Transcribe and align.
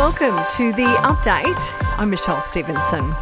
welcome 0.00 0.42
to 0.56 0.72
the 0.72 0.86
update. 1.02 1.98
I'm 1.98 2.08
Michelle 2.08 2.40
Stevenson. 2.40 3.14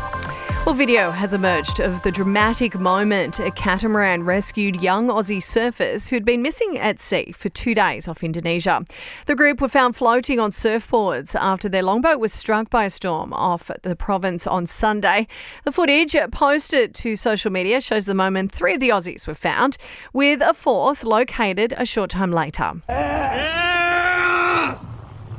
Well, 0.65 0.77
video 0.77 1.11
has 1.11 1.33
emerged 1.33 1.81
of 1.81 2.01
the 2.03 2.13
dramatic 2.13 2.79
moment 2.79 3.41
a 3.41 3.51
catamaran 3.51 4.23
rescued 4.23 4.81
young 4.81 5.09
Aussie 5.09 5.43
surfers 5.43 6.09
who'd 6.09 6.25
been 6.25 6.41
missing 6.41 6.79
at 6.79 7.01
sea 7.01 7.33
for 7.33 7.49
two 7.49 7.75
days 7.75 8.07
off 8.07 8.23
Indonesia. 8.23 8.85
The 9.27 9.35
group 9.35 9.61
were 9.61 9.69
found 9.69 9.97
floating 9.97 10.39
on 10.39 10.53
surfboards 10.53 11.35
after 11.35 11.69
their 11.69 11.83
longboat 11.83 12.21
was 12.21 12.33
struck 12.33 12.71
by 12.71 12.85
a 12.85 12.91
storm 12.91 13.33
off 13.33 13.73
the 13.83 13.97
province 13.97 14.47
on 14.47 14.69
Sunday. 14.69 15.27
The 15.65 15.73
footage 15.73 16.15
posted 16.31 16.95
to 16.95 17.17
social 17.17 17.51
media 17.51 17.81
shows 17.81 18.07
the 18.07 18.15
moment 18.15 18.53
three 18.53 18.75
of 18.75 18.81
the 18.81 18.91
Aussies 18.91 19.27
were 19.27 19.35
found, 19.35 19.79
with 20.13 20.41
a 20.41 20.55
fourth 20.55 21.03
located 21.03 21.75
a 21.77 21.85
short 21.85 22.11
time 22.11 22.31
later. 22.31 22.75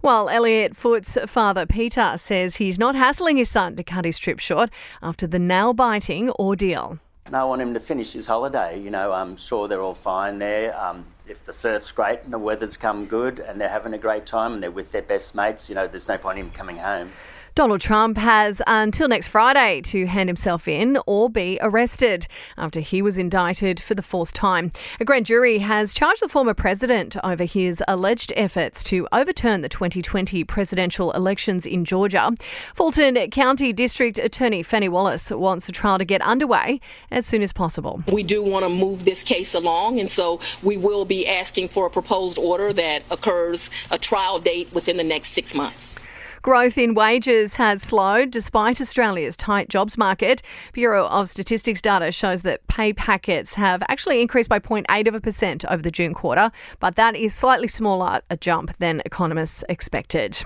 While 0.00 0.28
Elliot 0.28 0.76
Foote's 0.76 1.16
father 1.26 1.66
Peter 1.66 2.14
says 2.16 2.56
he's 2.56 2.78
not 2.78 2.96
hassling 2.96 3.36
his 3.36 3.48
son 3.48 3.76
to 3.76 3.84
cut 3.84 4.04
his 4.04 4.18
trip 4.18 4.40
short 4.40 4.70
after 5.02 5.26
the 5.26 5.38
nail 5.38 5.72
biting 5.72 6.30
ordeal. 6.32 6.98
And 7.26 7.36
I 7.36 7.44
want 7.44 7.62
him 7.62 7.74
to 7.74 7.80
finish 7.80 8.12
his 8.12 8.26
holiday. 8.26 8.80
You 8.80 8.90
know, 8.90 9.12
I'm 9.12 9.36
sure 9.36 9.68
they're 9.68 9.82
all 9.82 9.94
fine 9.94 10.38
there. 10.38 10.74
Um, 10.80 11.04
if 11.28 11.44
the 11.44 11.52
surf's 11.52 11.92
great 11.92 12.20
and 12.24 12.32
the 12.32 12.38
weather's 12.38 12.76
come 12.76 13.06
good 13.06 13.38
and 13.38 13.60
they're 13.60 13.68
having 13.68 13.92
a 13.92 13.98
great 13.98 14.26
time 14.26 14.54
and 14.54 14.62
they're 14.62 14.70
with 14.70 14.90
their 14.92 15.02
best 15.02 15.34
mates, 15.34 15.68
you 15.68 15.74
know, 15.74 15.86
there's 15.86 16.08
no 16.08 16.18
point 16.18 16.38
in 16.38 16.46
him 16.46 16.50
coming 16.52 16.78
home. 16.78 17.12
Donald 17.54 17.80
Trump 17.80 18.16
has 18.16 18.62
until 18.66 19.08
next 19.08 19.28
Friday 19.28 19.80
to 19.82 20.06
hand 20.06 20.28
himself 20.28 20.68
in 20.68 20.98
or 21.06 21.28
be 21.28 21.58
arrested 21.60 22.26
after 22.56 22.80
he 22.80 23.02
was 23.02 23.18
indicted 23.18 23.80
for 23.80 23.94
the 23.94 24.02
fourth 24.02 24.32
time. 24.32 24.70
A 25.00 25.04
grand 25.04 25.26
jury 25.26 25.58
has 25.58 25.92
charged 25.94 26.22
the 26.22 26.28
former 26.28 26.54
president 26.54 27.16
over 27.24 27.44
his 27.44 27.82
alleged 27.88 28.32
efforts 28.36 28.84
to 28.84 29.08
overturn 29.12 29.62
the 29.62 29.68
2020 29.68 30.44
presidential 30.44 31.12
elections 31.12 31.66
in 31.66 31.84
Georgia. 31.84 32.30
Fulton 32.74 33.30
County 33.30 33.72
District 33.72 34.18
Attorney 34.18 34.62
Fani 34.62 34.88
Willis 34.88 35.30
wants 35.30 35.66
the 35.66 35.72
trial 35.72 35.98
to 35.98 36.04
get 36.04 36.20
underway 36.22 36.80
as 37.10 37.26
soon 37.26 37.42
as 37.42 37.52
possible. 37.52 38.02
We 38.12 38.22
do 38.22 38.42
want 38.42 38.64
to 38.64 38.68
move 38.68 39.04
this 39.04 39.24
case 39.24 39.54
along, 39.54 40.00
and 40.00 40.10
so 40.10 40.40
we 40.62 40.76
will 40.76 41.04
be 41.04 41.26
asking 41.26 41.68
for 41.68 41.86
a 41.86 41.90
proposed 41.90 42.38
order 42.38 42.72
that 42.72 43.02
occurs 43.10 43.70
a 43.90 43.98
trial 43.98 44.38
date 44.38 44.72
within 44.72 44.96
the 44.96 45.04
next 45.04 45.28
six 45.28 45.54
months. 45.54 45.98
Growth 46.42 46.78
in 46.78 46.94
wages 46.94 47.56
has 47.56 47.82
slowed 47.82 48.30
despite 48.30 48.80
Australia's 48.80 49.36
tight 49.36 49.68
jobs 49.68 49.98
market. 49.98 50.40
Bureau 50.72 51.06
of 51.06 51.28
Statistics 51.28 51.82
data 51.82 52.12
shows 52.12 52.42
that 52.42 52.64
pay 52.68 52.92
packets 52.92 53.54
have 53.54 53.82
actually 53.88 54.22
increased 54.22 54.48
by 54.48 54.60
0.8 54.60 55.08
of 55.08 55.14
a 55.14 55.20
percent 55.20 55.64
over 55.64 55.82
the 55.82 55.90
June 55.90 56.14
quarter, 56.14 56.52
but 56.78 56.94
that 56.94 57.16
is 57.16 57.34
slightly 57.34 57.66
smaller 57.66 58.20
a 58.30 58.36
jump 58.36 58.76
than 58.78 59.02
economists 59.04 59.64
expected. 59.68 60.40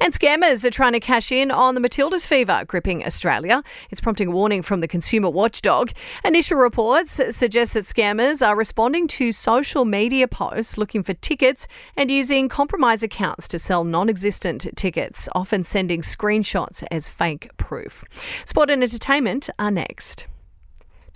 And 0.00 0.12
scammers 0.12 0.64
are 0.64 0.70
trying 0.70 0.92
to 0.92 1.00
cash 1.00 1.32
in 1.32 1.50
on 1.50 1.74
the 1.74 1.80
Matildas 1.80 2.26
fever 2.26 2.64
gripping 2.66 3.04
Australia. 3.06 3.62
It's 3.90 4.02
prompting 4.02 4.28
a 4.28 4.32
warning 4.32 4.60
from 4.60 4.80
the 4.80 4.88
consumer 4.88 5.30
watchdog. 5.30 5.92
Initial 6.24 6.58
reports 6.58 7.20
suggest 7.30 7.72
that 7.72 7.86
scammers 7.86 8.46
are 8.46 8.56
responding 8.56 9.08
to 9.08 9.32
social 9.32 9.86
media 9.86 10.28
posts 10.28 10.76
looking 10.76 11.02
for 11.02 11.14
tickets 11.14 11.66
and 11.96 12.10
using 12.10 12.50
compromised 12.50 13.02
accounts 13.02 13.48
to 13.48 13.58
sell 13.58 13.84
non-existent 13.84 14.66
tickets 14.76 15.26
often 15.38 15.62
sending 15.62 16.02
screenshots 16.02 16.82
as 16.90 17.08
fake 17.08 17.50
proof. 17.56 18.04
Sport 18.44 18.70
and 18.70 18.82
entertainment 18.82 19.48
are 19.58 19.70
next. 19.70 20.26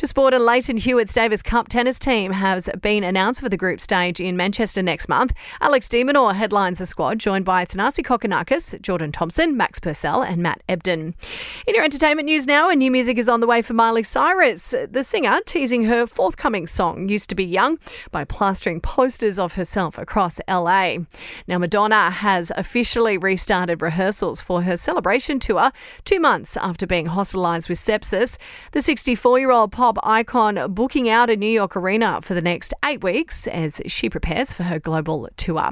To 0.03 0.09
sport, 0.09 0.35
and 0.35 0.45
Lleyton 0.45 0.79
Hewitt's 0.79 1.15
Davis 1.15 1.43
Cup 1.43 1.69
tennis 1.69 1.97
team 1.97 2.33
has 2.33 2.69
been 2.81 3.05
announced 3.05 3.41
for 3.41 3.49
the 3.49 3.57
group 3.57 3.81
stage 3.81 4.19
in 4.19 4.37
Manchester 4.37 4.83
next 4.83 5.09
month. 5.09 5.33
Alex 5.61 5.89
de 5.89 6.03
Minaur 6.03 6.35
headlines 6.35 6.81
the 6.81 6.87
squad, 6.87 7.21
joined 7.21 7.45
by 7.45 7.65
Thanasi 7.65 8.05
Kokkinakis, 8.05 8.83
Jordan 8.83 9.13
Thompson, 9.13 9.57
Max 9.57 9.79
Purcell, 9.79 10.21
and 10.21 10.43
Matt 10.43 10.61
Ebden. 10.69 11.15
In 11.69 11.75
your 11.77 11.85
entertainment 11.85 12.27
news 12.27 12.49
now, 12.49 12.69
a 12.69 12.75
new 12.75 12.91
music 12.91 13.17
is 13.17 13.29
on 13.29 13.39
the 13.39 13.47
way 13.47 13.63
for 13.63 13.75
Miley 13.75 14.03
Cyrus. 14.03 14.75
The 14.91 15.05
singer 15.05 15.39
teasing 15.47 15.85
her 15.85 16.09
forthcoming 16.09 16.67
song, 16.67 17.09
Used 17.09 17.29
to 17.29 17.37
Be 17.37 17.45
Young, 17.45 17.79
by 18.11 18.25
plastering 18.25 18.81
posters 18.81 19.39
of 19.39 19.53
herself 19.53 19.99
across 19.99 20.41
LA. 20.49 20.97
Now, 21.47 21.59
Madonna 21.59 22.11
has 22.11 22.51
officially 22.57 23.19
restarted 23.19 23.81
rehearsals 23.81 24.41
for 24.41 24.63
her 24.63 24.77
celebration 24.77 25.39
tour 25.39 25.71
two 26.05 26.19
months 26.19 26.57
after 26.57 26.89
being 26.89 27.07
hospitalized 27.07 27.69
with 27.69 27.79
sepsis. 27.79 28.37
The 28.73 28.83
64 28.83 29.39
year 29.39 29.53
old 29.53 29.71
pop 29.71 29.92
icon 30.03 30.73
booking 30.73 31.09
out 31.09 31.31
a 31.31 31.37
New 31.37 31.47
York 31.47 31.77
arena 31.77 32.21
for 32.23 32.35
the 32.35 32.43
next 32.43 32.75
eight 32.85 33.03
weeks 33.03 33.47
as 33.47 33.81
she 33.87 34.09
prepares 34.09 34.53
for 34.53 34.63
her 34.63 34.79
global 34.79 35.29
tour. 35.37 35.71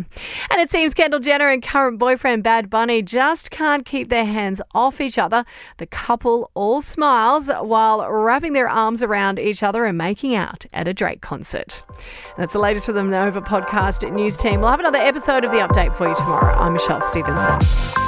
And 0.50 0.60
it 0.60 0.70
seems 0.70 0.94
Kendall 0.94 1.20
Jenner 1.20 1.48
and 1.48 1.62
current 1.62 1.98
boyfriend 1.98 2.42
Bad 2.42 2.70
Bunny 2.70 3.02
just 3.02 3.50
can't 3.50 3.84
keep 3.84 4.08
their 4.08 4.24
hands 4.24 4.60
off 4.74 5.00
each 5.00 5.18
other. 5.18 5.44
The 5.78 5.86
couple 5.86 6.50
all 6.54 6.82
smiles 6.82 7.48
while 7.48 8.08
wrapping 8.10 8.52
their 8.52 8.68
arms 8.68 9.02
around 9.02 9.38
each 9.38 9.62
other 9.62 9.84
and 9.84 9.96
making 9.98 10.34
out 10.34 10.66
at 10.72 10.88
a 10.88 10.94
Drake 10.94 11.20
concert. 11.20 11.82
And 11.88 12.38
that's 12.38 12.52
the 12.52 12.58
latest 12.58 12.86
for 12.86 12.92
the 12.92 13.02
Nova 13.02 13.40
podcast 13.40 14.10
news 14.12 14.36
team. 14.36 14.60
We'll 14.60 14.70
have 14.70 14.80
another 14.80 14.98
episode 14.98 15.44
of 15.44 15.50
the 15.50 15.58
update 15.58 15.94
for 15.94 16.08
you 16.08 16.14
tomorrow. 16.14 16.54
I'm 16.54 16.72
Michelle 16.72 17.00
Stevenson. 17.00 17.99